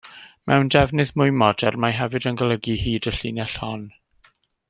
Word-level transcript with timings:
Mewn 0.51 0.69
defnydd 0.75 1.11
mwy 1.21 1.33
modern, 1.41 1.77
mae 1.83 1.95
hefyd 1.99 2.27
yn 2.33 2.41
golygu 2.43 2.79
hyd 2.87 3.09
y 3.13 3.15
llinell 3.19 3.57
hon. 3.67 3.85